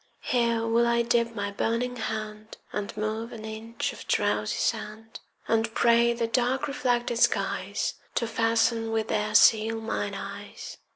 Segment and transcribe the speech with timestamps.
[0.23, 5.71] Here will I dip my burning hand And move an inch of drowsy sand, And
[5.75, 10.79] pray the dark reflected skies To fasten with their seal mine eyes.